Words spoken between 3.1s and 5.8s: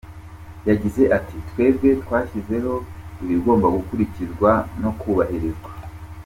ibigomba gukurikizwa no kubahirizwa.